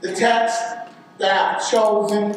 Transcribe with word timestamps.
The 0.00 0.14
text 0.14 0.58
that 1.18 1.56
I've 1.56 1.70
chosen 1.70 2.34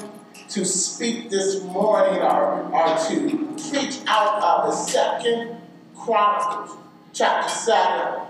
to 0.50 0.66
speak 0.66 1.30
this 1.30 1.64
morning 1.64 2.20
are, 2.20 2.64
are 2.74 3.08
to 3.08 3.56
preach 3.70 4.00
out 4.06 4.44
of 4.44 4.70
the 4.70 4.76
second 4.76 5.62
Chronicles, 5.96 6.78
chapter 7.14 7.48
7, 7.48 8.22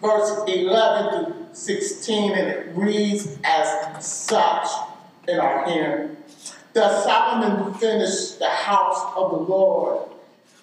verse 0.00 0.40
11 0.48 1.24
through 1.26 1.46
16, 1.52 2.32
and 2.32 2.48
it 2.48 2.68
reads 2.74 3.36
as 3.44 4.02
such 4.02 4.68
in 5.28 5.38
our 5.38 5.68
hearing. 5.68 6.16
Thus 6.72 7.04
Solomon 7.04 7.74
finished 7.74 8.38
the 8.38 8.48
house 8.48 9.12
of 9.14 9.30
the 9.32 9.36
Lord, 9.36 10.08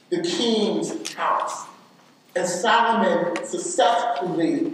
the 0.10 0.24
king's 0.24 1.14
house. 1.14 1.68
And 2.36 2.48
Solomon 2.48 3.46
successfully 3.46 4.74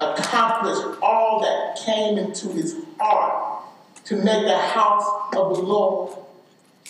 accomplished 0.00 1.00
all 1.02 1.40
that 1.40 1.78
came 1.84 2.18
into 2.18 2.48
his 2.48 2.76
heart 2.98 3.64
to 4.04 4.16
make 4.16 4.46
the 4.46 4.58
house 4.58 5.04
of 5.34 5.56
the 5.56 5.62
Lord. 5.62 6.16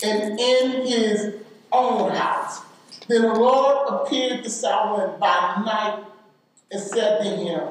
And 0.02 0.38
in 0.38 0.87
his 0.87 1.34
own 1.73 2.11
house. 2.11 2.61
Then 3.09 3.23
the 3.23 3.34
Lord 3.34 3.88
appeared 3.88 4.45
to 4.45 4.50
Solomon 4.50 5.19
by 5.19 5.62
night 5.64 6.05
and 6.70 6.80
said 6.80 7.23
to 7.23 7.30
him, 7.30 7.62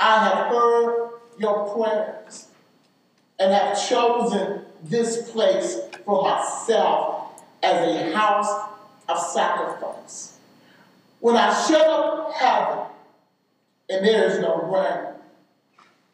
I 0.00 0.24
have 0.24 0.46
heard 0.46 1.10
your 1.38 1.74
prayers 1.74 2.48
and 3.38 3.52
have 3.52 3.88
chosen 3.88 4.62
this 4.84 5.30
place 5.30 5.78
for 6.04 6.22
myself 6.22 7.42
as 7.62 7.88
a 7.88 8.16
house 8.16 8.70
of 9.08 9.18
sacrifice. 9.18 10.38
When 11.20 11.36
I 11.36 11.52
shut 11.66 11.86
up 11.86 12.32
heaven 12.32 12.78
and 13.90 14.04
there 14.04 14.24
is 14.24 14.38
no 14.40 14.62
rain, 14.62 15.14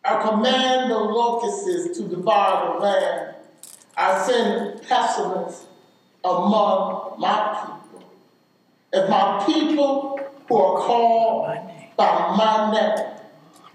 I 0.05 0.23
command 0.23 0.91
the 0.91 0.99
locusts 0.99 1.99
to 1.99 2.09
devour 2.09 2.75
the 2.75 2.85
land. 2.85 3.37
I 3.97 4.27
send 4.27 4.83
pestilence 4.83 5.67
among 6.25 7.17
my 7.19 7.59
people. 7.61 8.11
If 8.93 9.09
my 9.09 9.43
people 9.47 10.21
who 10.49 10.57
are 10.57 10.81
called 10.81 11.47
by 11.97 12.37
my 12.37 12.73
name 12.73 13.07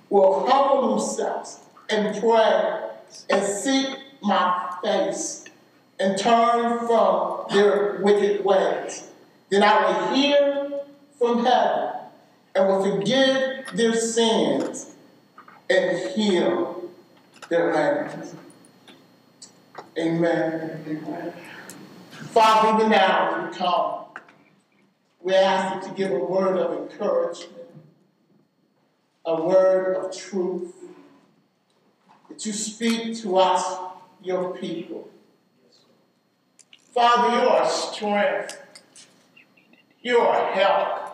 will 0.09 0.47
humble 0.47 0.97
themselves 0.97 1.59
and 1.89 2.19
pray 2.19 2.81
and 3.29 3.43
seek 3.43 3.97
my 4.21 4.75
face 4.83 5.45
and 5.99 6.17
turn 6.17 6.85
from 6.87 7.45
their 7.49 7.99
wicked 8.01 8.45
ways, 8.45 9.09
then 9.49 9.63
I 9.63 9.85
will 9.85 10.15
hear 10.15 10.79
from 11.17 11.43
heaven 11.43 11.98
and 12.59 12.67
will 12.67 12.97
forgive 12.97 13.65
their 13.73 13.93
sins 13.93 14.93
and 15.69 15.97
heal 16.11 16.89
their 17.47 17.73
land. 17.73 18.35
Amen. 19.97 20.83
Amen. 20.87 21.33
Father, 22.11 22.77
even 22.77 22.91
now 22.91 23.45
as 23.45 23.51
we 23.51 23.57
come, 23.57 24.05
we 25.21 25.33
ask 25.33 25.87
you 25.87 25.89
to 25.89 25.97
give 25.97 26.11
a 26.11 26.19
word 26.19 26.57
of 26.57 26.91
encouragement, 26.91 27.69
a 29.25 29.41
word 29.41 29.95
of 29.95 30.15
truth, 30.15 30.73
that 32.27 32.45
you 32.45 32.51
speak 32.51 33.17
to 33.21 33.37
us, 33.37 33.77
your 34.21 34.55
people. 34.57 35.09
Father, 36.93 37.41
you 37.41 37.49
are 37.49 37.69
strength, 37.69 38.61
you 40.01 40.17
are 40.19 40.51
help, 40.51 41.08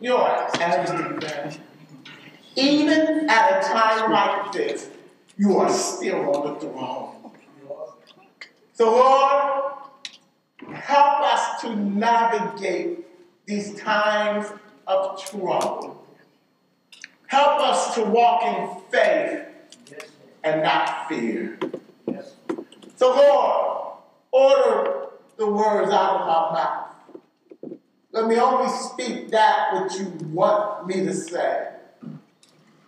you 0.00 0.14
are 0.14 0.50
everything. 0.60 1.60
Even 2.56 3.28
at 3.28 3.58
a 3.58 3.66
time 3.66 4.12
like 4.12 4.52
this, 4.52 4.88
you 5.36 5.56
are 5.58 5.70
still 5.70 6.34
on 6.34 6.54
the 6.54 6.60
throne. 6.60 7.32
So, 8.74 8.90
Lord, 8.90 9.72
help 10.72 11.22
us 11.22 11.60
to 11.62 11.76
navigate 11.76 13.06
these 13.46 13.74
times 13.80 14.46
of 14.86 15.22
trouble. 15.24 16.06
Help 17.26 17.60
us 17.60 17.94
to 17.96 18.04
walk 18.04 18.44
in 18.44 18.68
faith 18.90 19.42
and 20.44 20.62
not 20.62 21.08
fear. 21.08 21.58
So, 22.96 23.14
Lord, 23.14 23.98
order 24.30 25.06
the 25.36 25.46
words 25.46 25.92
out 25.92 26.20
of 26.20 26.26
my 26.26 26.60
mouth. 26.60 26.83
Let 28.14 28.28
me 28.28 28.38
only 28.38 28.68
speak 28.68 29.30
that 29.30 29.70
which 29.74 29.94
you 29.94 30.06
want 30.28 30.86
me 30.86 31.04
to 31.04 31.12
say. 31.12 31.70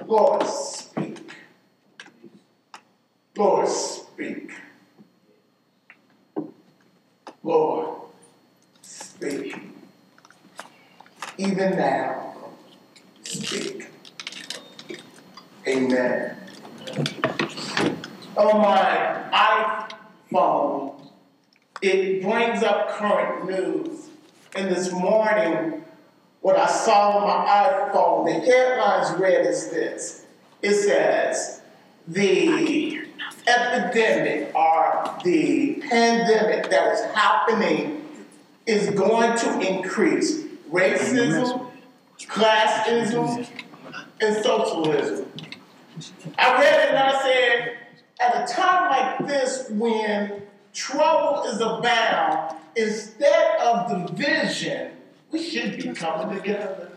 Lord, 0.06 0.46
speak. 0.46 1.32
Lord, 3.36 3.66
speak. 3.66 4.52
Lord, 7.42 8.02
speak. 8.82 9.58
Even 11.38 11.76
now, 11.76 12.34
speak. 13.24 13.88
Amen. 15.66 16.36
On 18.36 18.62
my 18.62 19.88
iPhone, 20.30 21.10
it 21.82 22.22
brings 22.22 22.62
up 22.62 22.90
current 22.90 23.50
news. 23.50 24.05
And 24.56 24.74
this 24.74 24.90
morning, 24.90 25.84
what 26.40 26.56
I 26.56 26.66
saw 26.66 27.18
on 27.18 27.26
my 27.26 27.92
iPhone, 27.92 28.24
the 28.24 28.32
headlines 28.32 29.20
read 29.20 29.46
as 29.46 29.68
this. 29.68 30.24
It 30.62 30.72
says, 30.72 31.60
the 32.08 33.02
epidemic 33.46 34.54
or 34.54 35.14
the 35.24 35.74
pandemic 35.90 36.70
that 36.70 36.94
is 36.94 37.04
happening 37.14 38.08
is 38.64 38.88
going 38.98 39.36
to 39.36 39.60
increase 39.60 40.44
racism, 40.72 41.70
classism, 42.20 43.46
and 44.22 44.42
socialism. 44.42 45.30
I 46.38 46.54
read 46.54 46.80
it 46.80 46.94
and 46.94 46.98
I 46.98 47.22
said, 47.22 47.76
at 48.20 48.48
a 48.48 48.54
time 48.54 48.90
like 48.90 49.28
this 49.28 49.68
when 49.68 50.46
trouble 50.76 51.44
is 51.44 51.60
abound, 51.60 52.54
instead 52.76 53.58
of 53.60 54.06
division, 54.14 54.92
we 55.32 55.42
should 55.42 55.78
be 55.78 55.88
coming 55.94 56.36
together. 56.36 56.92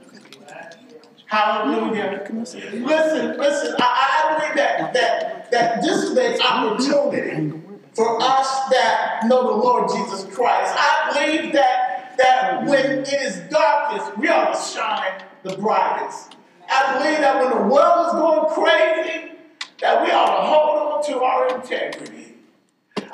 Hallelujah. 1.25 2.27
Listen, 2.31 3.37
listen, 3.37 3.75
I, 3.79 4.27
I 4.27 4.39
believe 4.39 4.55
that, 4.57 4.93
that, 4.93 5.51
that 5.51 5.81
this 5.81 6.03
is 6.03 6.17
an 6.17 6.41
opportunity 6.41 7.61
for 7.93 8.21
us 8.21 8.69
that 8.71 9.21
know 9.27 9.43
the 9.43 9.63
Lord 9.63 9.89
Jesus 9.89 10.25
Christ. 10.33 10.73
I 10.75 11.11
believe 11.13 11.53
that, 11.53 12.15
that 12.17 12.65
when 12.65 12.99
it 12.99 13.13
is 13.13 13.41
darkest, 13.49 14.17
we 14.17 14.27
ought 14.27 14.53
to 14.53 14.59
shine 14.59 15.23
the 15.43 15.55
brightest. 15.57 16.35
I 16.69 16.97
believe 16.97 17.19
that 17.19 17.41
when 17.41 17.49
the 17.49 17.73
world 17.73 18.07
is 18.07 18.13
going 18.13 18.53
crazy, 18.53 19.31
that 19.81 20.03
we 20.03 20.11
ought 20.11 20.35
to 20.35 20.47
hold 20.47 20.93
on 20.93 21.05
to 21.05 21.23
our 21.23 21.55
integrity. 21.55 22.18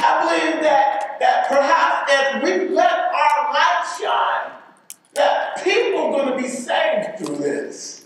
I 0.05 0.21
believe 0.21 0.61
that, 0.61 1.17
that 1.19 1.47
perhaps 1.47 2.11
as 2.11 2.43
we 2.43 2.69
let 2.69 2.91
our 2.91 3.53
light 3.53 3.97
shine, 3.99 4.51
that 5.15 5.63
people 5.63 6.05
are 6.05 6.11
going 6.11 6.37
to 6.37 6.41
be 6.41 6.47
saved 6.47 7.17
through 7.17 7.37
this. 7.37 8.05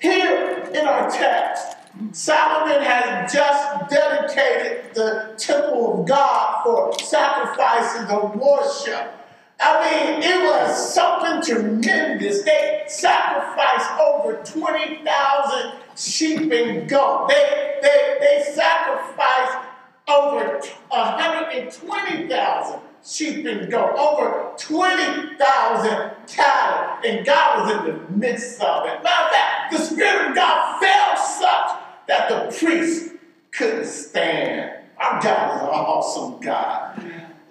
Here 0.00 0.70
in 0.72 0.86
our 0.86 1.10
text, 1.10 1.76
Solomon 2.12 2.82
has 2.82 3.32
just 3.32 3.90
dedicated 3.90 4.94
the 4.94 5.34
temple 5.36 6.00
of 6.00 6.08
God 6.08 6.62
for 6.62 6.96
sacrifices 7.00 8.08
of 8.10 8.36
worship. 8.36 9.12
I 9.60 9.90
mean, 9.90 10.22
it 10.22 10.42
was 10.44 10.94
something 10.94 11.42
tremendous. 11.42 12.44
They 12.44 12.84
sacrificed 12.86 13.90
over 14.00 14.42
20,000 14.44 15.72
sheep 15.96 16.52
and 16.52 16.88
goats. 16.88 17.34
They, 17.34 17.78
they, 17.82 18.16
they 18.20 18.52
sacrificed 18.54 19.68
over 20.08 20.60
120,000 20.90 22.80
sheep 23.04 23.46
and 23.46 23.70
goat, 23.70 23.96
over 23.96 24.52
20,000 24.58 26.10
cattle, 26.26 26.98
and 27.08 27.24
God 27.24 27.64
was 27.64 27.70
in 27.76 27.84
the 27.86 27.98
midst 28.10 28.60
of 28.60 28.86
it. 28.86 29.02
Matter 29.02 29.24
of 29.24 29.30
fact, 29.30 29.72
the 29.72 29.78
Spirit 29.78 30.30
of 30.30 30.34
God 30.34 30.80
fell 30.80 31.16
such 31.16 31.70
that 32.08 32.28
the 32.28 32.52
priest 32.58 33.14
couldn't 33.52 33.86
stand. 33.86 34.72
Our 34.98 35.22
God 35.22 35.56
is 35.56 35.62
an 35.62 35.68
awesome 35.68 36.40
God. 36.40 37.00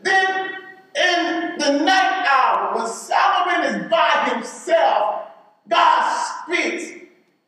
Then, 0.04 0.50
in 0.96 1.58
the 1.58 1.80
night 1.84 2.26
hour, 2.28 2.76
when 2.78 2.88
Solomon 2.88 3.64
is 3.64 3.90
by 3.90 4.30
himself, 4.34 5.26
God 5.68 6.26
speaks. 6.46 6.92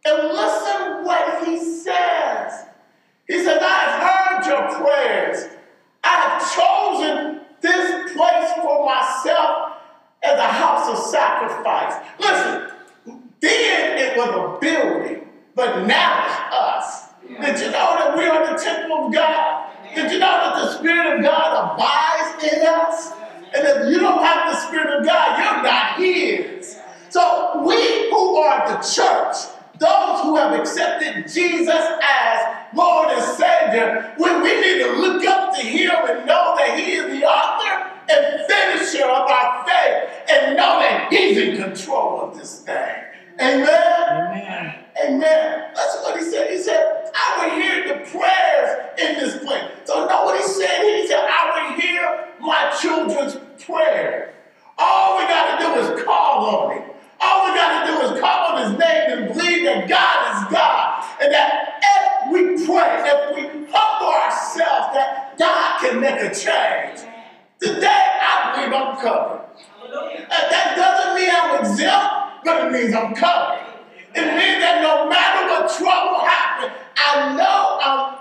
And 0.03 0.27
listen 0.29 1.05
what 1.05 1.45
he 1.45 1.59
says. 1.59 2.65
He 3.27 3.43
says, 3.43 3.61
I 3.61 3.77
have 3.85 4.01
heard 4.01 4.45
your 4.51 4.83
prayers. 4.83 5.30
Chosen 6.55 7.41
this 7.61 8.13
place 8.13 8.51
for 8.61 8.85
myself 8.85 9.73
as 10.23 10.39
a 10.39 10.47
house 10.47 10.89
of 10.89 10.97
sacrifice. 10.97 11.95
Listen, 12.19 12.71
then 13.39 13.97
it 13.97 14.17
was 14.17 14.29
a 14.29 14.59
building, 14.59 15.27
but 15.55 15.85
now 15.85 16.25
it's 16.25 16.55
us. 16.55 17.07
Did 17.27 17.59
you 17.59 17.71
know 17.71 17.95
that 17.97 18.17
we 18.17 18.25
are 18.25 18.51
the 18.51 18.61
temple 18.61 19.07
of 19.07 19.13
God? 19.13 19.71
Did 19.95 20.11
you 20.11 20.19
know 20.19 20.27
that 20.27 20.55
the 20.55 20.77
Spirit 20.77 21.17
of 21.17 21.23
God 21.23 21.73
abides 21.73 22.43
in 22.43 22.65
us? 22.65 23.11
And 23.53 23.67
if 23.67 23.93
you 23.93 23.99
don't 23.99 24.23
have 24.23 24.53
the 24.53 24.59
Spirit 24.67 24.99
of 24.99 25.05
God, 25.05 25.37
you're 25.37 25.63
not 25.63 25.97
His. 25.97 26.77
So 27.09 27.63
we 27.65 28.09
who 28.09 28.37
are 28.37 28.69
the 28.69 28.77
church, 28.87 29.35
those 29.79 30.21
who 30.21 30.37
have 30.37 30.57
accepted 30.57 31.27
Jesus 31.27 31.69
as 31.69 32.60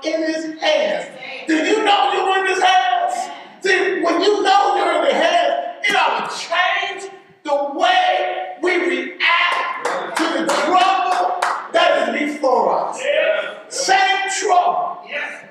in 0.05 0.23
his 0.23 0.61
hands. 0.61 1.19
Did 1.47 1.67
you 1.67 1.85
know 1.85 2.13
you 2.13 2.25
were 2.25 2.45
in 2.45 2.47
his 2.47 2.63
hands? 2.63 3.15
See, 3.61 4.03
when 4.03 4.21
you 4.21 4.43
know 4.43 4.77
you're 4.77 5.03
in 5.03 5.09
the 5.09 5.15
hands, 5.15 5.87
it 5.89 5.97
ought 5.97 6.31
to 6.31 6.37
change 6.37 7.13
the 7.43 7.79
way 7.79 8.57
we 8.63 8.77
react 8.77 9.87
to 10.17 10.25
the 10.25 10.47
trouble 10.47 11.41
that 11.73 12.21
is 12.21 12.35
before 12.35 12.73
us. 12.73 13.01
Same 13.69 14.29
trouble, 14.41 15.03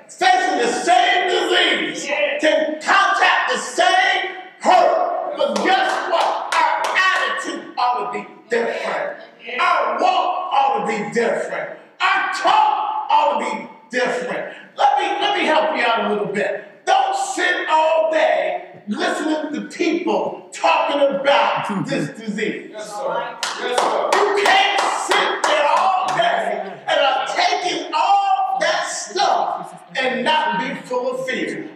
facing 0.08 0.58
the 0.58 0.72
same 0.72 1.28
disease, 1.30 2.06
can 2.42 2.82
contact 2.82 3.52
the 3.52 3.58
same 3.58 4.36
hurt. 4.60 5.36
But 5.38 5.56
guess 5.64 6.12
what? 6.12 6.54
Our 6.56 6.84
attitude 6.98 7.74
ought 7.78 8.12
to 8.12 8.20
be 8.20 8.28
different. 8.50 9.20
Our 9.60 10.02
walk 10.02 10.54
ought 10.54 10.86
to 10.86 10.88
be 10.88 11.14
different. 11.14 11.80
Our 12.02 12.34
talk 12.34 13.08
ought 13.10 13.40
to 13.40 13.46
be 13.46 13.70
different. 13.90 14.56
Let 14.78 15.00
me 15.00 15.06
let 15.20 15.38
me 15.38 15.46
help 15.46 15.76
you 15.76 15.84
out 15.84 16.06
a 16.06 16.10
little 16.10 16.34
bit. 16.34 16.86
Don't 16.86 17.16
sit 17.16 17.68
all 17.70 18.12
day 18.12 18.84
listening 18.88 19.54
to 19.54 19.70
people 19.70 20.50
talking 20.52 21.16
about 21.16 21.86
this 21.86 22.10
disease. 22.18 22.72
Yes, 22.72 22.90
sir. 22.90 23.38
Yes, 23.62 23.80
sir. 23.80 24.10
You 24.14 24.44
can't 24.44 24.82
sit 25.08 25.44
there 25.44 25.68
all 25.78 26.08
day 26.18 26.82
and 26.88 27.00
are 27.00 27.28
taking 27.28 27.92
all 27.94 28.58
that 28.60 28.88
stuff 28.88 29.84
and 29.98 30.24
not 30.24 30.60
be 30.60 30.76
full 30.88 31.12
of 31.12 31.19
fear. 31.30 31.70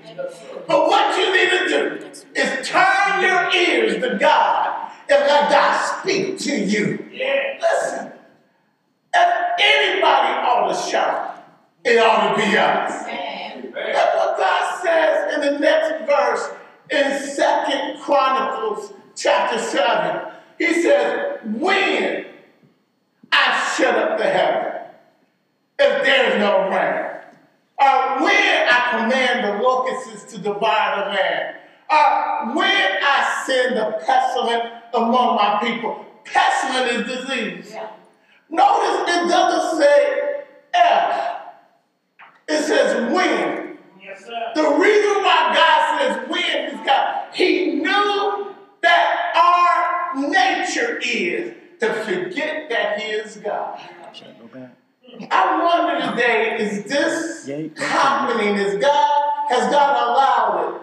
But 0.68 0.88
what 0.88 1.18
you 1.18 1.34
need 1.34 1.50
to 1.50 1.68
do 1.68 2.06
is 2.36 2.68
turn 2.68 3.22
your 3.22 3.52
ears 3.54 4.02
to 4.02 4.18
God 4.18 4.92
and 5.10 5.20
let 5.22 5.50
God 5.50 6.00
speak 6.00 6.38
to 6.40 6.56
you. 6.56 7.06
Listen, 7.62 8.12
if 9.14 9.34
anybody 9.60 10.34
ought 10.48 10.72
to 10.74 10.90
shout, 10.92 11.46
it 11.86 11.98
ought 12.00 12.36
to 12.36 12.36
be 12.38 12.58
us. 12.58 13.04
That's 13.04 14.16
what 14.16 14.38
God 14.38 14.84
says 14.84 15.34
in 15.36 15.54
the 15.54 15.60
next 15.60 16.06
verse 16.06 16.50
in 16.90 17.20
Second 17.36 18.00
Chronicles 18.02 18.94
chapter 19.16 19.60
7. 19.60 20.32
He 20.58 20.82
says, 20.82 21.40
When 21.44 22.26
I 23.32 23.74
shut 23.76 23.96
up 23.96 24.18
the 24.18 24.26
heaven, 24.26 24.82
if 25.80 26.04
there's 26.04 26.40
no 26.40 26.70
rain, 26.70 27.10
or 27.80 28.24
when 28.24 28.68
I 28.70 28.90
command 28.92 29.44
the 29.46 29.64
locusts 29.64 30.32
to 30.34 30.38
devour 30.38 31.04
the 31.06 31.10
land, 31.12 31.56
or 31.90 32.56
when 32.56 32.68
I 33.02 33.44
send 33.46 33.76
the 33.78 34.00
pestilence 34.06 34.84
among 34.94 35.36
my 35.36 35.60
people. 35.62 36.06
Pestilent 36.26 36.92
is 37.10 37.18
disease. 37.18 37.76
Notice 38.50 39.10
it 39.10 39.28
doesn't 39.28 39.82
say 39.82 40.44
if. 40.74 41.30
It 42.48 42.64
says 42.64 43.12
when. 43.12 43.78
Yes, 44.02 44.26
sir. 44.26 44.52
The 44.56 44.62
reason 44.80 45.24
why 45.24 45.52
God 45.56 46.00
says 46.00 46.30
when 46.30 46.66
is 46.66 46.80
because 46.80 47.36
He 47.36 47.74
knew 47.76 48.54
that 48.82 49.32
our 50.16 50.30
nature 50.30 51.00
is 51.00 51.54
to 51.80 51.94
forget 52.04 52.70
that 52.70 53.00
He 53.02 53.12
is 53.12 53.38
God. 53.38 53.80
Go 54.40 54.48
back. 54.60 54.76
I 55.32 55.64
wonder 55.64 56.12
today, 56.12 56.58
is 56.60 56.84
this 56.86 57.48
Yeah, 57.48 57.58
yeah. 57.58 57.84
happening? 57.84 58.56
Is 58.56 58.82
God, 58.82 59.48
has 59.50 59.72
God 59.72 60.10
allowed 60.10 60.76
it? 60.76 60.82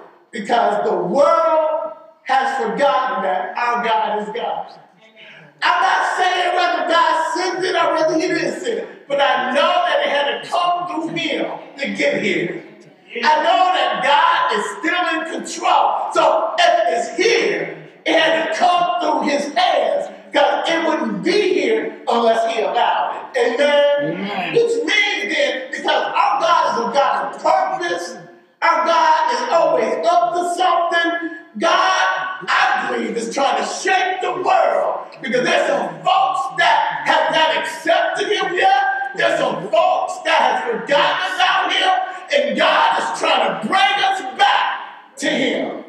Because 0.70 0.88
the 0.88 0.96
world 0.96 1.92
has 2.22 2.62
forgotten 2.62 3.24
that 3.24 3.58
our 3.58 3.82
God 3.82 4.22
is 4.22 4.28
God. 4.32 4.72
I'm 5.62 5.82
not 5.82 6.16
saying 6.16 6.54
whether 6.54 6.88
God 6.88 7.34
sent 7.34 7.64
it 7.64 7.74
or 7.74 7.94
whether 7.94 8.14
He 8.14 8.28
didn't 8.28 8.60
send 8.60 8.78
it, 8.78 9.08
but 9.08 9.20
I 9.20 9.52
know 9.52 9.66
that 9.66 10.00
it 10.06 10.10
had 10.10 10.42
to 10.42 10.48
come 10.48 11.08
through 11.08 11.16
Him 11.16 11.44
to 11.76 11.86
get 11.96 12.22
here. 12.22 12.62
I 13.16 13.42
know 13.42 13.72
that 13.74 14.04
God 14.04 14.58
is 14.58 14.64
still 14.78 15.18
in 15.18 15.40
control. 15.42 16.12
So 16.14 16.54
if 16.56 16.74
it's 16.88 17.16
here, 17.16 17.76
it 18.06 18.12
had 18.16 18.52
to 18.52 18.56
come 18.56 19.00
through 19.00 19.28
His 19.28 19.52
hands 19.52 20.14
because 20.30 20.68
it 20.68 20.86
wouldn't 20.86 21.24
be 21.24 21.52
here 21.52 22.00
unless 22.08 22.54
He 22.54 22.62
allowed 22.62 23.32
it. 23.34 23.54
Amen? 23.54 24.14
Amen. 24.14 24.54
Which 24.54 24.76
means 24.86 25.34
then, 25.34 25.70
because 25.72 26.04
our 26.14 26.40
God 26.40 26.70
is 26.70 26.78
a 26.78 26.94
God 26.94 27.34
of 27.34 27.42
purpose, 27.42 28.16
our 28.62 28.84
God 28.84 29.32
is 29.32 29.52
always 29.54 30.06
up 30.06 30.19
something. 30.90 31.36
God, 31.58 32.46
I 32.48 32.88
believe, 32.90 33.16
is 33.16 33.34
trying 33.34 33.62
to 33.62 33.68
shake 33.68 34.20
the 34.20 34.32
world 34.32 35.06
because 35.20 35.44
there's 35.44 35.68
some 35.68 35.88
folks 35.96 36.40
that 36.58 37.02
have 37.04 37.32
not 37.32 37.56
accepted 37.56 38.28
Him 38.28 38.54
yet. 38.54 38.82
There's 39.16 39.38
some 39.38 39.68
folks 39.68 40.20
that 40.24 40.38
have 40.38 40.80
forgotten 40.80 41.34
about 41.34 41.72
Him, 41.72 42.40
and 42.40 42.56
God 42.56 42.98
is 42.98 43.18
trying 43.18 43.62
to 43.62 43.66
bring 43.66 43.78
us 43.78 44.20
back 44.38 45.16
to 45.16 45.28
Him. 45.28 45.84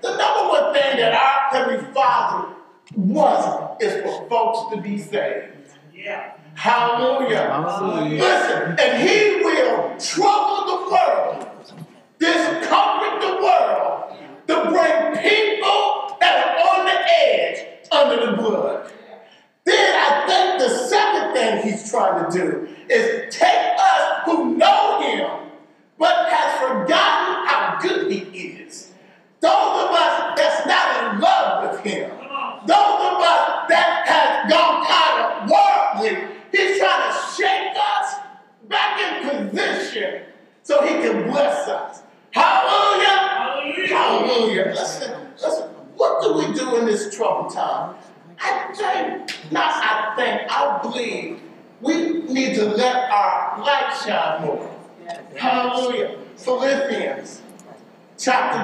The 0.00 0.16
number 0.16 0.48
one 0.48 0.72
thing 0.72 0.96
that 0.96 1.12
our 1.12 1.58
Heavenly 1.58 1.92
Father 1.92 2.54
wants 2.96 3.82
is 3.82 4.02
for 4.02 4.28
folks 4.28 4.74
to 4.74 4.80
be 4.80 4.98
saved. 4.98 5.48
Yeah. 5.94 6.32
Hallelujah. 6.54 7.48
Hallelujah. 7.50 8.22
Listen, 8.22 8.76
and 8.78 9.08
he 9.08 9.44
will 9.44 9.96
trouble 9.98 10.66
the 10.66 10.90
world, 10.90 11.48
discomfort 12.18 13.20
the 13.20 13.42
world, 13.42 14.13
to 14.46 14.54
bring 14.64 15.22
people 15.22 16.16
that 16.20 16.44
are 16.44 16.78
on 16.78 16.86
the 16.86 16.98
edge 17.26 17.58
under 17.90 18.26
the 18.26 18.36
blood. 18.36 18.92
Then 19.64 19.96
I 19.96 20.26
think 20.26 20.58
the 20.60 20.68
second 20.68 21.32
thing 21.32 21.62
he's 21.62 21.90
trying 21.90 22.30
to 22.30 22.38
do 22.38 22.68
is 22.90 23.34
take 23.34 23.78
us 23.78 24.13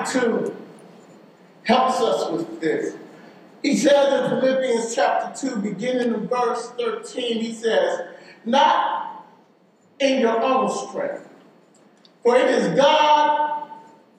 Two 0.06 0.56
helps 1.64 2.00
us 2.00 2.30
with 2.30 2.60
this. 2.60 2.96
He 3.62 3.76
says 3.76 4.32
in 4.32 4.40
Philippians 4.40 4.94
chapter 4.94 5.48
2, 5.48 5.56
beginning 5.56 6.14
in 6.14 6.28
verse 6.28 6.70
13, 6.78 7.40
he 7.40 7.52
says, 7.52 8.00
Not 8.44 9.26
in 9.98 10.20
your 10.20 10.40
own 10.42 10.70
strength, 10.70 11.28
for 12.22 12.36
it 12.36 12.48
is 12.48 12.76
God 12.76 13.70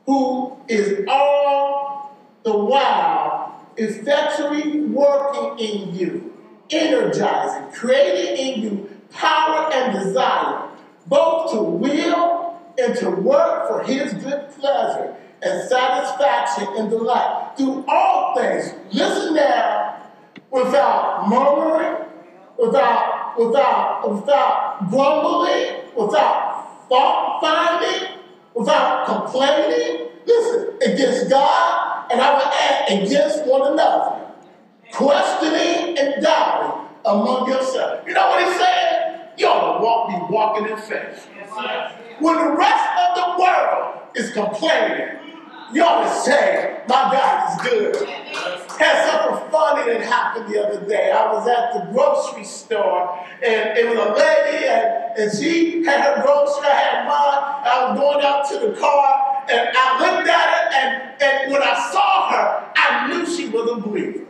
who 0.05 0.57
is 0.67 1.05
all 1.07 2.15
the 2.43 2.55
while 2.55 3.67
effectually 3.77 4.81
working 4.81 5.59
in 5.59 5.95
you, 5.95 6.37
energizing, 6.69 7.71
creating 7.71 8.37
in 8.37 8.61
you 8.61 8.89
power 9.11 9.71
and 9.73 9.93
desire, 9.99 10.69
both 11.07 11.51
to 11.51 11.61
will 11.61 12.59
and 12.77 12.95
to 12.97 13.09
work 13.09 13.67
for 13.67 13.83
his 13.83 14.13
good 14.13 14.49
pleasure 14.51 15.15
and 15.41 15.67
satisfaction 15.67 16.75
in 16.77 16.89
the 16.89 16.97
light. 16.97 17.53
Do 17.57 17.83
all 17.87 18.35
things. 18.35 18.73
Listen 18.91 19.35
now, 19.35 20.07
without 20.51 21.27
murmuring, 21.27 22.05
without 22.57 23.37
without 23.37 24.09
without 24.09 24.89
grumbling, 24.89 25.81
without 25.95 26.87
fault 26.87 27.41
finding, 27.41 28.19
without 28.53 29.05
complaining. 29.05 30.09
Listen, 30.25 30.77
against 30.83 31.29
God, 31.29 32.11
and 32.11 32.21
I 32.21 32.33
will 32.33 32.51
add 32.51 33.03
against 33.03 33.45
one 33.45 33.73
another, 33.73 34.21
questioning 34.91 35.97
and 35.97 36.21
doubting 36.21 36.87
among 37.05 37.49
yourselves. 37.49 38.03
You 38.07 38.13
know 38.13 38.29
what 38.29 38.45
he's 38.45 38.55
saying? 38.57 39.19
You 39.37 39.47
ought 39.47 39.77
to 39.77 39.83
walk, 39.83 40.09
be 40.09 40.33
walking 40.33 40.67
in 40.67 40.77
faith. 40.77 41.27
When 42.19 42.37
the 42.37 42.55
rest 42.55 42.89
of 42.99 43.15
the 43.15 43.41
world 43.41 43.99
is 44.15 44.31
complaining, 44.31 45.30
you 45.73 45.83
to 45.83 46.21
say, 46.23 46.81
My 46.87 47.09
God 47.11 47.49
is 47.49 47.69
good. 47.69 48.07
Had 48.79 49.09
something 49.09 49.51
funny 49.51 49.91
that 49.91 50.01
happened 50.01 50.53
the 50.53 50.65
other 50.65 50.85
day. 50.87 51.11
I 51.11 51.31
was 51.31 51.47
at 51.47 51.73
the 51.73 51.91
grocery 51.91 52.43
store 52.43 53.17
and 53.43 53.77
it 53.77 53.87
was 53.87 53.97
a 53.97 54.11
lady 54.13 54.65
and, 54.65 55.19
and 55.19 55.37
she 55.37 55.83
had 55.83 56.01
her 56.01 56.23
grocery, 56.23 56.67
I 56.67 56.73
had 56.73 57.05
mine. 57.05 57.41
I 57.63 57.91
was 57.91 57.99
going 57.99 58.25
out 58.25 58.49
to 58.49 58.67
the 58.67 58.79
car 58.79 59.45
and 59.49 59.69
I 59.73 59.99
looked 59.99 60.27
at 60.27 60.49
her 60.49 60.63
and, 60.73 61.21
and 61.21 61.51
when 61.51 61.61
I 61.61 61.89
saw 61.91 62.31
her, 62.31 62.71
I 62.75 63.07
knew 63.07 63.25
she 63.25 63.49
was 63.49 63.69
a 63.69 63.75
believer. 63.75 64.25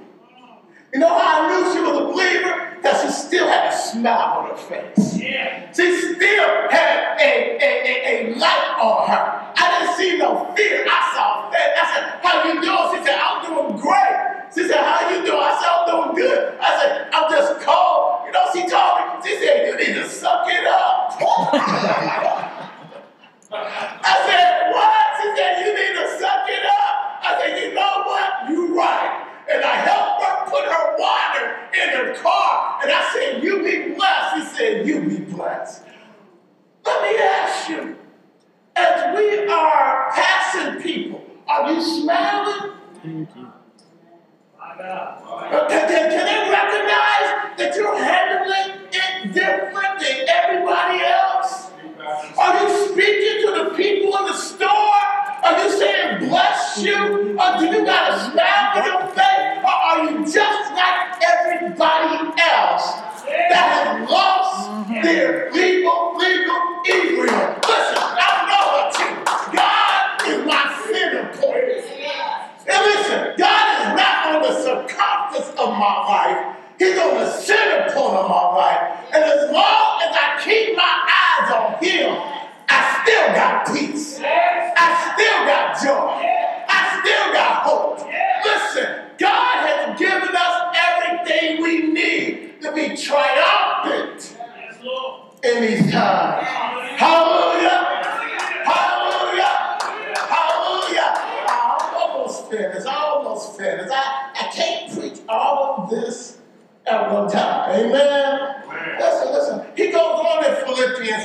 You 0.93 1.00
know 1.00 1.07
how 1.07 1.43
I 1.43 1.62
knew 1.62 1.74
she 1.74 1.79
was 1.79 1.98
a 1.98 2.05
believer? 2.05 2.75
Because 2.75 3.01
she 3.03 3.27
still 3.27 3.48
had 3.48 3.71
a 3.71 3.77
smile 3.77 4.39
on 4.39 4.50
her 4.50 4.57
face. 4.57 5.15
Yeah. 5.15 5.71
She 5.71 5.95
still 6.01 6.69
had 6.69 7.17
a, 7.21 7.57
a, 7.62 7.62
a, 7.62 8.33
a 8.33 8.36
light 8.36 8.77
on 8.81 9.10
her. 9.10 9.40
I 9.55 9.79
didn't 9.79 9.96
see 9.98 10.17
no 10.17 10.53
fear. 10.55 10.86
I 10.88 11.00
saw 11.13 11.51
faith. 11.51 11.74
I 11.75 11.84
said, 11.93 12.03
how 12.24 12.43
you 12.48 12.62
doing? 12.62 12.86
She 12.93 13.05
said, 13.05 13.17
I'm 13.20 13.39
doing 13.46 13.81
great. 13.81 14.17
She 14.53 14.67
said, 14.67 14.84
how 14.84 15.10
you 15.10 15.25
doing? 15.25 15.39
I 15.41 15.53
said, 15.60 15.70
I'm 15.72 15.86
doing 15.88 16.15
good. 16.15 16.60
I 16.60 16.70
said, 16.79 17.10
I'm 17.13 17.31
just 17.31 17.62
cold. 17.62 18.25
You 18.25 18.31
know, 18.31 18.46
she 18.53 18.67
told 18.70 19.00
me, 19.00 19.03
she 19.24 19.39
said, 19.39 19.67
you 19.67 19.77
need 19.77 19.93
to 20.00 20.10
suck 20.10 20.46
it 20.48 20.65
up. 20.67 22.27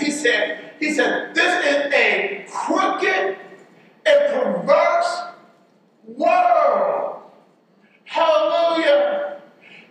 He 0.07 0.13
said, 0.13 0.71
he 0.79 0.93
said, 0.93 1.35
this 1.35 1.67
is 1.67 1.93
a 1.93 2.47
crooked 2.49 3.39
and 4.07 4.33
perverse 4.33 5.23
world. 6.07 7.23
Hallelujah. 8.05 9.41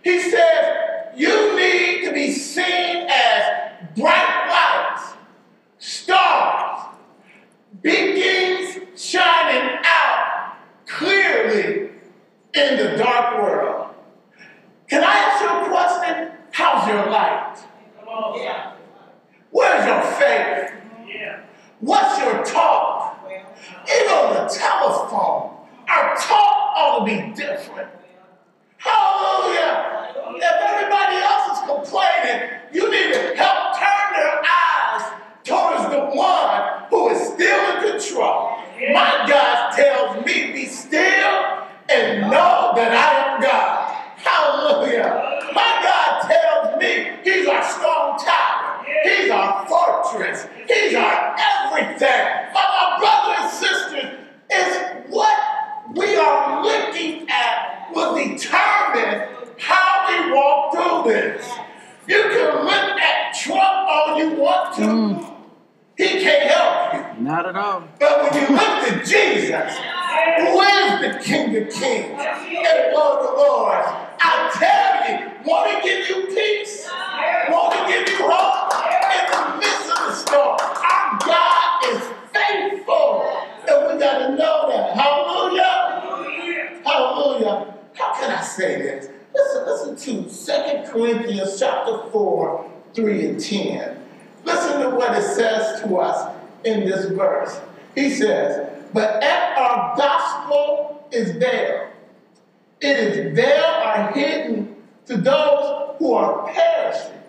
He 0.02 0.18
says, 0.18 1.12
you 1.18 1.54
need 1.54 2.06
to 2.06 2.14
be 2.14 2.32
seen 2.32 3.06
as 3.10 3.90
bright 3.94 4.48
lights, 4.48 5.12
stars, 5.76 6.96
beacons 7.82 8.98
shining 8.98 9.80
out 9.84 10.56
clearly 10.86 11.90
in 12.54 12.76
the 12.78 12.96
dark 12.96 13.42
world. 13.42 13.94
Can 14.88 15.04
I 15.04 15.12
ask 15.12 15.42
you 15.42 15.48
a 15.50 15.68
question? 15.68 16.32
How's 16.52 16.88
your 16.88 17.10
light? 17.10 17.66
Where's 19.56 19.86
your 19.86 20.02
faith? 20.18 20.70
What's 21.80 22.18
your 22.20 22.44
talk? 22.44 23.26
Even 23.88 24.12
on 24.12 24.34
the 24.34 24.52
telephone, 24.52 25.56
our 25.88 26.14
talk 26.14 26.76
ought 26.76 26.98
to 26.98 27.04
be 27.06 27.34
different. 27.34 27.88
Hallelujah. 28.76 30.12
If 30.36 30.56
everybody 30.60 31.16
else 31.16 31.58
is 31.58 31.64
complaining, 31.64 32.50
you 32.70 32.90
need 32.90 33.14
to 33.14 33.34
help 33.34 33.78
turn 33.78 34.12
their 34.14 34.42
eyes 34.44 35.22
towards 35.42 35.90
the 35.90 36.04
one 36.14 36.82
who 36.90 37.08
is 37.08 37.32
still 37.32 37.76
in 37.76 37.92
control. 37.92 38.58
My 38.92 39.24
God 39.26 39.72
tells 39.72 40.26
me, 40.26 40.52
be 40.52 40.66
still 40.66 41.64
and 41.88 42.30
know 42.30 42.72
that 42.76 42.92
I 42.92 43.36
am 43.36 43.40
God. 43.40 43.92
Hallelujah. 44.18 45.52
My 45.54 45.80
God 45.82 46.28
tells 46.28 46.78
me 46.78 47.16
he's 47.24 47.46
our 47.46 47.62
strong 47.62 48.18
tower. 48.18 48.76
He's 49.04 49.30
our 49.30 49.66
fortress. 49.66 50.46
He's 50.68 50.94
our 50.94 51.36
everything. 51.38 52.26
But 52.52 52.66
my 52.76 52.96
brothers 52.98 53.36
and 53.40 53.50
sisters, 53.50 54.18
is 54.50 55.10
what 55.10 55.36
we 55.94 56.16
are 56.16 56.62
looking 56.62 57.28
at 57.28 57.90
will 57.94 58.14
determine 58.14 59.28
how 59.58 60.06
we 60.08 60.32
walk 60.32 60.72
through 60.72 61.12
this. 61.12 61.48
You 62.06 62.22
can 62.22 62.64
look 62.64 63.00
at 63.00 63.34
Trump 63.34 63.88
all 63.88 64.18
you 64.18 64.40
want 64.40 64.74
to. 64.76 64.82
Mm. 64.82 65.32
He 65.96 66.04
can't 66.20 66.50
help 66.50 67.16
you. 67.16 67.24
Not 67.24 67.46
at 67.46 67.56
all. 67.56 67.88
But 67.98 68.32
when 68.32 68.42
you 68.42 68.56
look 68.56 68.86
to 68.86 68.98
Jesus, 69.04 69.72
who 70.38 70.60
is 70.60 71.00
the 71.00 71.20
King 71.22 71.56
of 71.56 71.72
Kings 71.72 72.20
and 72.20 72.92
Lord 72.94 73.26
of 73.26 73.36
Lords, 73.36 74.06
I 74.20 74.50
tell 74.54 75.08
you, 75.08 75.50
want 75.50 75.70
to 75.70 75.88
give 75.88 76.08
you 76.08 76.26
peace, 76.26 76.88
want 77.48 77.72
to 77.72 77.92
give 77.92 78.08
you 78.08 78.28
hope 78.28 78.72
in 79.14 79.24
the 79.30 79.58
midst 79.58 79.90
of 79.90 79.98
the 80.06 80.12
storm. 80.12 80.58
Our 80.60 81.18
God 81.24 81.84
is 81.84 82.02
faithful, 82.32 83.22
and 83.68 83.94
we 83.94 84.00
got 84.00 84.18
to 84.18 84.28
know 84.36 84.68
that. 84.68 84.94
Hallelujah. 84.96 86.82
Hallelujah. 86.84 87.74
How 87.94 88.20
can 88.20 88.30
I 88.30 88.42
say 88.42 88.82
this? 88.82 89.08
Listen, 89.34 89.96
listen 89.96 90.26
to 90.26 90.84
2 90.84 90.90
Corinthians 90.92 91.58
chapter 91.58 91.98
4, 92.36 92.70
3 92.92 93.26
and 93.28 93.40
10. 93.40 93.98
Listen 94.44 94.82
to 94.82 94.90
what 94.90 95.16
it 95.16 95.22
says 95.22 95.80
to 95.80 95.96
us 95.96 96.36
in 96.64 96.80
this 96.80 97.06
verse. 97.06 97.58
He 97.94 98.10
says, 98.10 98.68
But 98.92 99.22
if 99.22 99.58
our 99.58 99.96
gospel 99.96 101.08
is 101.10 101.30
veiled, 101.32 101.88
it 102.82 102.98
is 102.98 103.34
veiled 103.34 103.86
or 103.86 104.12
hidden 104.12 104.76
to 105.06 105.16
those 105.16 105.96
who 105.98 106.12
are 106.12 106.46
perishing, 106.52 107.22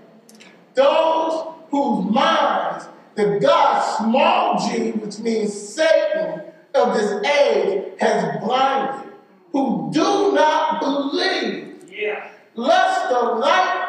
those 0.73 1.53
whose 1.69 2.13
minds 2.13 2.87
the 3.15 3.39
God 3.39 3.97
small 3.97 4.59
g, 4.59 4.91
which 4.91 5.19
means 5.19 5.53
Satan 5.53 6.41
of 6.75 6.93
this 6.93 7.25
age, 7.25 7.93
has 8.01 8.43
blinded, 8.43 9.09
who 9.53 9.89
do 9.93 10.33
not 10.33 10.81
believe, 10.81 11.89
yeah. 11.89 12.29
lest 12.55 13.09
the 13.09 13.19
light 13.19 13.86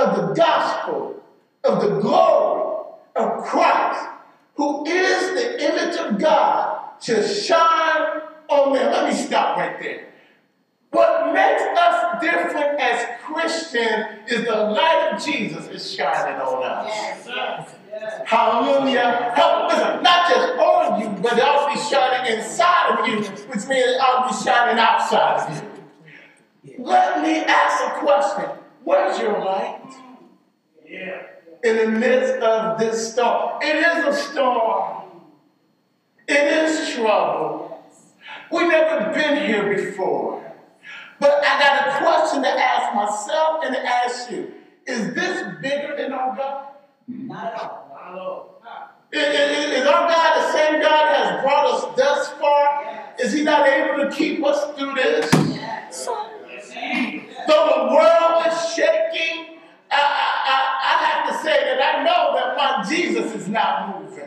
of 0.00 0.16
the 0.28 0.34
gospel 0.34 1.22
of 1.64 1.82
the 1.82 2.00
glory 2.00 2.84
of 3.16 3.44
Christ, 3.44 4.08
who 4.54 4.86
is 4.86 5.34
the 5.34 5.64
image 5.64 5.96
of 5.96 6.18
God, 6.18 6.98
to 7.02 7.26
shine 7.26 8.22
on 8.48 8.72
them. 8.72 8.92
Let 8.92 9.08
me 9.08 9.14
stop 9.14 9.56
right 9.56 9.80
there. 9.80 10.06
What 10.90 11.32
makes 11.32 11.62
us 11.62 12.20
different 12.20 12.80
as 12.80 13.20
Christians 13.22 14.06
is 14.28 14.44
the 14.44 14.56
light 14.56 15.12
of 15.12 15.24
Jesus 15.24 15.68
is 15.68 15.94
shining 15.94 16.40
on 16.40 16.64
us. 16.64 16.86
Yes, 16.88 17.24
yes, 17.26 17.74
yes. 17.88 18.22
Hallelujah. 18.28 19.32
Help, 19.36 19.70
listen, 19.70 20.02
not 20.02 20.28
just 20.28 20.58
on 20.58 21.00
you, 21.00 21.08
but 21.22 21.38
it'll 21.38 21.68
be 21.68 21.78
shining 21.78 22.38
inside 22.38 22.98
of 22.98 23.06
you, 23.06 23.22
which 23.22 23.66
means 23.68 23.96
I'll 24.00 24.28
be 24.28 24.44
shining 24.44 24.80
outside 24.80 25.48
of 25.48 25.62
you. 26.64 26.84
Let 26.84 27.22
me 27.22 27.36
ask 27.44 27.84
a 27.84 28.00
question. 28.00 28.59
Where's 28.84 29.18
your 29.18 29.38
light? 29.44 29.80
Yeah. 30.88 31.22
In 31.62 31.76
the 31.76 31.98
midst 31.98 32.42
of 32.42 32.78
this 32.78 33.12
storm. 33.12 33.60
It 33.62 33.76
is 33.76 34.04
a 34.06 34.12
storm. 34.30 35.02
It 36.26 36.34
is 36.64 36.94
trouble. 36.94 37.84
We've 38.50 38.68
never 38.68 39.12
been 39.12 39.46
here 39.46 39.74
before. 39.76 40.44
But 41.18 41.44
I 41.44 41.60
got 41.60 41.88
a 41.88 42.04
question 42.04 42.42
to 42.42 42.48
ask 42.48 42.94
myself 42.94 43.64
and 43.64 43.74
to 43.74 43.80
ask 43.86 44.30
you. 44.30 44.52
Is 44.86 45.14
this 45.14 45.42
bigger 45.60 45.94
than 45.96 46.12
our 46.12 46.34
God? 46.34 46.66
Not 47.06 47.52
at 47.54 47.60
all. 47.60 47.90
My 47.94 48.16
Lord. 48.16 48.46
Is, 49.12 49.22
is- 49.22 49.80
is 49.80 49.86
our 49.86 50.08
God 50.08 50.36
the 50.40 50.52
same 50.52 50.80
God 50.80 51.04
that 51.12 51.26
has 51.26 51.42
brought 51.42 51.66
us 51.66 51.96
thus 51.96 52.28
far? 52.40 53.14
Is 53.18 53.32
he 53.32 53.42
not 53.42 53.66
able 53.68 54.08
to 54.08 54.16
keep 54.16 54.44
us 54.44 54.76
through 54.78 54.94
this? 54.94 55.28
Yes. 55.34 56.08
Yes, 56.48 56.70
He. 56.72 57.22
Though 57.46 57.88
the 57.88 57.94
world 57.94 58.46
is 58.46 58.72
shaking, 58.74 59.58
I, 59.90 59.96
I, 60.00 60.28
I, 60.46 60.78
I 60.84 61.04
have 61.04 61.28
to 61.28 61.42
say 61.42 61.64
that 61.64 61.80
I 61.82 62.04
know 62.04 62.34
that 62.36 62.56
my 62.56 62.88
Jesus 62.88 63.34
is 63.34 63.48
not 63.48 64.00
moving. 64.00 64.24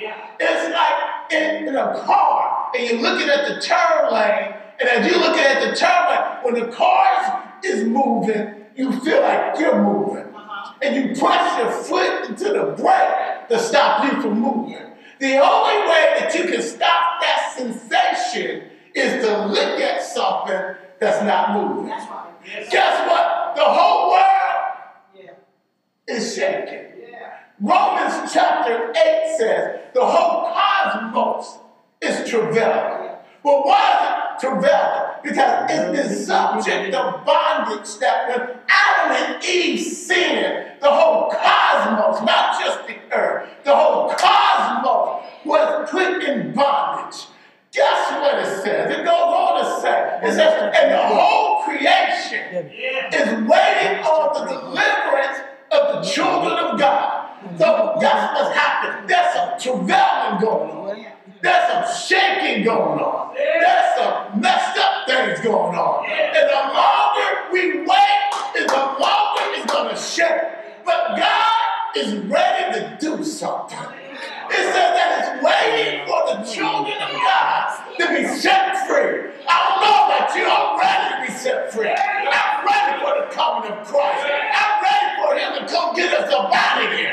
Yeah. 0.00 0.16
It's 0.40 0.74
like 0.74 1.32
in, 1.32 1.68
in 1.68 1.76
a 1.76 2.02
car, 2.04 2.70
and 2.76 2.90
you're 2.90 3.00
looking 3.14 3.28
at 3.28 3.48
the 3.48 3.60
turn 3.60 4.12
lane, 4.12 4.54
and 4.80 4.88
as 4.88 5.10
you're 5.10 5.20
looking 5.20 5.44
at 5.44 5.68
the 5.70 5.76
turn 5.76 6.08
lane, 6.10 6.44
when 6.44 6.54
the 6.54 6.72
car 6.74 7.58
is 7.62 7.64
is 7.64 7.84
moving, 7.84 8.54
you 8.76 8.92
feel 9.00 9.22
like 9.22 9.58
you're 9.58 9.80
moving. 9.82 10.34
Uh-huh. 10.34 10.74
And 10.82 10.94
you 10.96 11.18
press 11.18 11.58
your 11.58 11.70
foot 11.70 12.28
into 12.28 12.44
the 12.44 12.74
brake 12.76 13.48
to 13.48 13.58
stop 13.58 14.04
you 14.04 14.20
from 14.20 14.40
moving. 14.40 14.76
The 15.20 15.38
only 15.38 15.88
way 15.88 16.16
that 16.18 16.34
you 16.34 16.44
can 16.44 16.60
stop 16.60 17.20
that 17.20 17.54
sensation 17.56 18.64
is 18.94 19.24
to 19.24 19.46
look 19.46 19.80
at 19.80 20.02
something 20.02 20.76
that's 21.00 21.24
not 21.24 21.54
moving. 21.54 21.86
That's 21.86 22.10
right. 22.10 22.32
Yes. 22.46 22.70
Guess 22.70 23.08
what? 23.08 23.56
The 23.56 23.64
whole 23.64 24.10
world 24.10 24.74
Yeah. 25.14 26.14
is 26.14 26.34
shaking. 26.34 27.10
Yeah. 27.10 27.30
Romans 27.60 28.32
chapter 28.32 28.90
8 28.90 29.36
says 29.38 29.80
the 29.94 30.04
whole 30.04 30.52
cosmos 30.52 31.58
is 32.02 32.28
travailing. 32.28 33.03
Well, 33.44 33.62
why 33.62 34.36
is 34.38 34.42
it 34.42 34.48
travailing? 34.48 35.20
Because 35.22 35.70
it's 35.70 36.08
the 36.08 36.14
subject 36.24 36.94
of 36.94 37.26
bondage 37.26 37.98
that 37.98 38.26
when 38.28 38.40
Adam 38.68 39.16
and 39.16 39.44
Eve 39.44 39.78
sinned, 39.78 40.80
the 40.80 40.90
whole 40.90 41.30
cosmos, 41.30 42.24
not 42.24 42.58
just 42.58 42.86
the 42.88 42.96
earth, 43.14 43.48
the 43.64 43.76
whole 43.76 44.14
cosmos 44.14 45.30
was 45.44 45.90
put 45.90 46.24
in 46.24 46.54
bondage. 46.54 47.26
Guess 47.72 48.12
what 48.12 48.38
it 48.38 48.62
says? 48.62 48.90
It 48.90 49.04
goes 49.04 49.08
on 49.08 49.62
to 49.62 49.80
say, 49.82 50.20
it 50.22 50.32
says, 50.32 50.72
and 50.80 50.92
the 50.92 51.02
whole 51.02 51.64
creation 51.64 52.66
is 53.12 53.28
waiting 53.46 54.04
on 54.04 54.40
the 54.40 54.54
deliverance 54.54 55.38
of 55.70 55.92
the 55.92 56.10
children 56.10 56.52
of 56.52 56.78
God. 56.78 57.28
So 57.58 57.98
guess 58.00 58.34
what's 58.34 58.56
happening? 58.56 59.06
There's 59.06 59.34
some 59.34 59.58
travailing 59.60 60.40
going 60.40 60.70
on. 60.70 61.13
There's 61.44 61.68
some 61.68 62.08
shaking 62.08 62.64
going 62.64 63.00
on. 63.00 63.34
There's 63.36 63.96
some 63.98 64.40
messed 64.40 64.78
up 64.78 65.06
things 65.06 65.40
going 65.40 65.76
on. 65.76 66.08
And 66.08 66.48
the 66.48 66.72
longer 66.72 67.52
we 67.52 67.84
wait, 67.84 68.20
and 68.56 68.64
the 68.64 68.82
longer 68.96 69.44
it's 69.52 69.70
going 69.70 69.94
to 69.94 70.00
shake. 70.00 70.40
But 70.86 71.18
God 71.18 71.96
is 71.98 72.14
ready 72.32 72.80
to 72.80 72.96
do 72.98 73.22
something. 73.22 73.76
It 73.76 74.64
says 74.72 74.90
that 74.96 75.20
it's 75.20 75.44
waiting 75.44 76.08
for 76.08 76.32
the 76.32 76.48
children 76.48 76.96
of 76.96 77.12
God 77.12 77.76
to 78.00 78.08
be 78.08 78.24
set 78.40 78.88
free. 78.88 79.28
I 79.44 79.56
don't 79.68 79.84
know 79.84 80.00
about 80.08 80.32
you, 80.32 80.48
I'm 80.48 80.80
ready 80.80 81.08
to 81.12 81.18
be 81.28 81.38
set 81.38 81.70
free. 81.74 81.92
I'm 81.92 82.64
ready 82.64 83.04
for 83.04 83.20
the 83.20 83.28
coming 83.36 83.68
of 83.68 83.84
Christ. 83.84 84.32
I'm 84.32 84.80
ready 84.80 85.08
for 85.20 85.36
Him 85.36 85.60
to 85.60 85.68
come 85.68 85.94
get 85.94 86.08
us 86.08 86.32
up 86.32 86.48
of 86.48 86.96
here. 86.96 87.03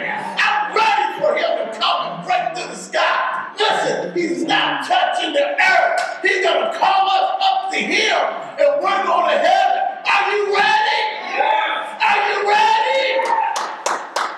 He's 4.41 4.47
not 4.49 4.87
touching 4.87 5.33
the 5.33 5.39
earth. 5.53 6.19
He's 6.23 6.43
going 6.43 6.71
to 6.71 6.75
call 6.79 7.07
us 7.11 7.43
up 7.43 7.71
to 7.71 7.77
Him, 7.77 8.17
and 8.57 8.81
we're 8.81 9.03
going 9.05 9.29
to 9.29 9.37
heaven. 9.37 9.81
Are 10.11 10.31
you 10.31 10.55
ready? 10.57 11.01
Yes. 11.37 12.01
Are 12.01 12.21
you 12.27 12.49
ready? 12.49 13.29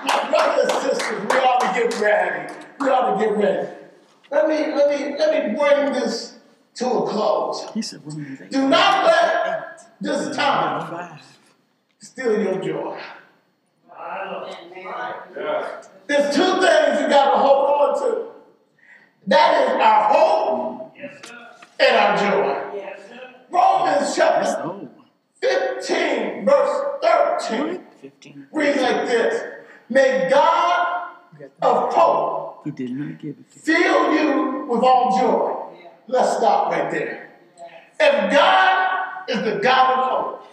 My 0.03 0.29
brothers 0.29 0.73
and 0.73 0.81
sisters, 0.91 1.21
we 1.21 1.37
ought 1.37 1.59
to 1.61 1.79
get 1.79 2.01
ready. 2.01 2.53
We 2.81 2.89
ought 2.89 3.17
to 3.17 3.25
get 3.25 3.37
ready. 3.37 3.69
Let 4.29 4.49
me 4.49 4.75
let 4.75 4.89
me 4.89 5.15
let 5.17 5.47
me 5.47 5.55
bring 5.57 5.93
this 5.93 6.35
to 6.75 6.85
a 6.85 7.09
close. 7.09 7.65
He 7.73 7.81
said 7.81 8.01
Romans 8.05 8.41
8. 8.41 8.51
Do 8.51 8.67
not 8.67 9.05
let 9.05 9.89
this 10.01 10.35
time 10.35 10.91
5. 10.91 11.21
steal 11.99 12.41
your 12.41 12.61
joy. 12.61 12.99
My 13.87 14.31
Lord. 14.31 14.53
Amen. 14.69 15.63
There's 16.07 16.35
two 16.35 16.43
things 16.59 16.99
you 16.99 17.07
got 17.07 17.31
to 17.31 17.37
hold 17.37 17.69
on 17.69 18.01
to. 18.01 18.23
That 19.25 19.61
is 19.63 19.69
our 19.81 20.13
hope 20.13 20.91
Yes, 20.97 21.15
sir. 21.25 21.47
and 21.79 21.95
our 21.95 22.17
joy. 22.17 22.75
Yes, 22.77 22.99
sir. 23.07 23.33
Romans 23.49 23.99
That's 24.01 24.15
chapter 24.17 24.63
old. 24.67 24.89
15, 25.39 26.43
verse 26.45 26.81
13 27.01 27.67
What? 27.67 27.81
15. 28.01 28.47
reads 28.51 28.81
like 28.81 29.07
this. 29.07 29.43
May 29.93 30.27
God 30.27 31.03
of 31.61 31.93
hope 31.93 32.61
He 32.65 32.71
did 32.71 32.91
not 32.91 33.19
give 33.19 33.37
it 33.37 33.51
to 33.51 33.59
fill 33.59 34.13
you 34.15 34.65
with 34.67 34.81
all 34.81 35.19
joy. 35.19 35.85
Let's 36.07 36.37
stop 36.37 36.71
right 36.71 36.89
there. 36.89 37.29
If 37.99 38.33
God 38.33 39.29
is 39.29 39.43
the 39.43 39.59
God 39.61 39.99
of 39.99 40.09
hope, 40.09 40.47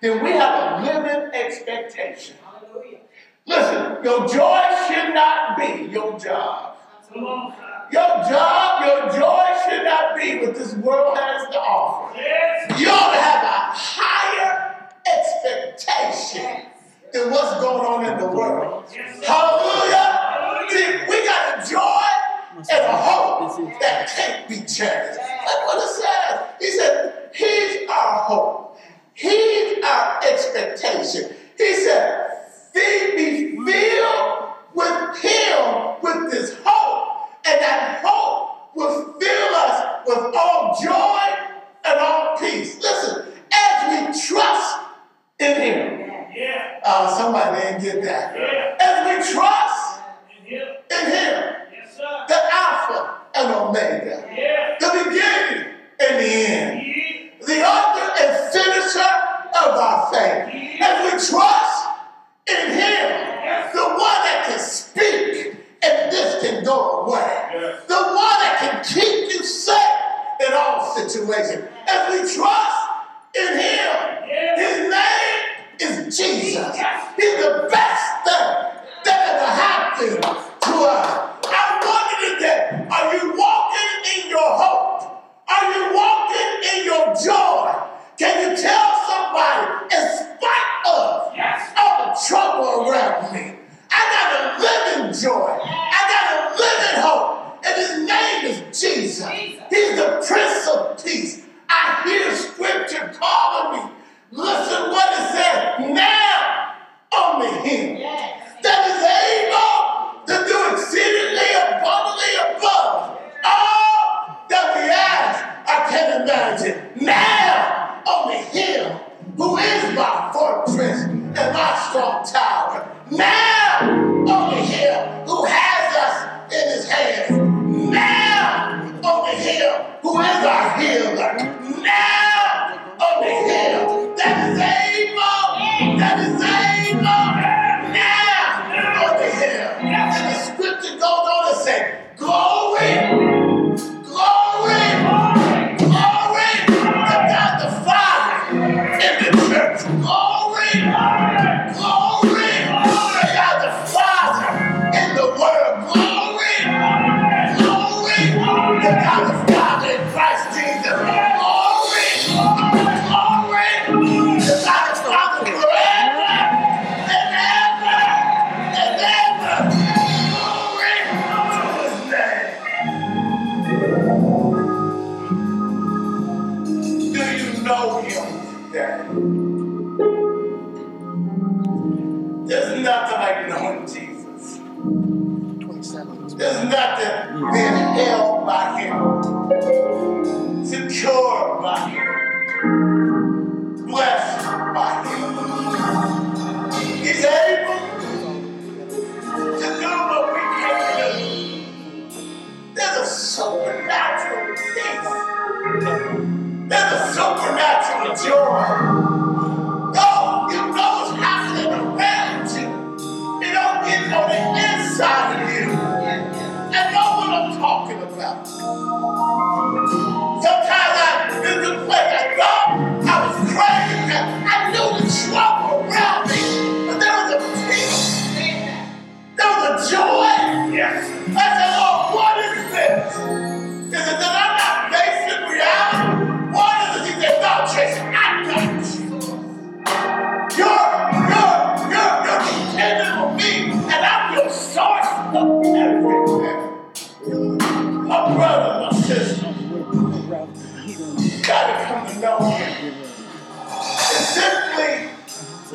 then 0.00 0.24
we 0.24 0.30
have 0.30 0.54
a 0.54 0.84
living 0.86 1.34
expectation. 1.34 2.36
Hallelujah. 2.42 3.00
Listen, 3.44 4.02
your 4.02 4.26
joy 4.26 4.62
should 4.88 5.12
not 5.12 5.58
be 5.58 5.92
your 5.92 6.18
job. 6.18 6.78
Come 7.12 7.24
on, 7.24 7.52
sir. 7.52 7.88
Your 7.92 8.30
job, 8.30 8.84
your 8.86 9.20
joy 9.20 9.44
should 9.68 9.84
not 9.84 10.16
be 10.16 10.38
what 10.46 10.54
this 10.54 10.74
world 10.76 11.18
has 11.18 11.46
to 11.50 11.60
offer. 11.60 12.16
Yes. 12.16 12.80
You 12.80 12.88
ought 12.88 13.12
to 13.12 13.20
have 13.20 13.44
a 13.44 13.76
higher 13.76 14.88
expectation 15.06 16.70
than 17.12 17.30
what's 17.30 17.60
going 17.60 17.84
on 17.84 18.04
in 18.12 18.18
the 18.18 18.28
world. 18.28 18.84
Hallelujah. 18.90 20.66
See, 20.70 20.98
we 21.08 21.24
got 21.24 21.58
a 21.58 21.70
joy 21.70 22.06
and 22.56 22.84
a 22.84 22.96
hope 22.96 23.80
that 23.80 24.08
can't 24.14 24.48
be 24.48 24.56
changed. 24.60 25.18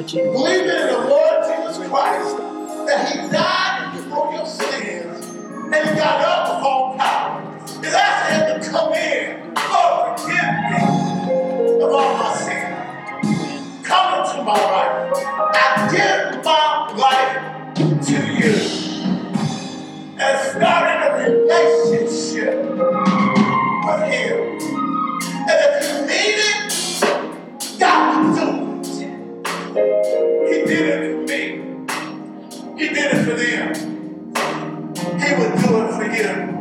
Believing 0.07 0.67
in 0.67 0.87
the 0.87 1.05
Lord 1.09 1.45
Jesus 1.45 1.87
Christ 1.87 2.37
that 2.87 3.11
He 3.11 3.29
died. 3.31 3.50
for 33.23 33.36
them, 33.36 33.73
he 35.19 35.36
would 35.36 35.53
do 35.62 35.81
it 35.81 35.93
for 35.93 36.05
you. 36.15 36.61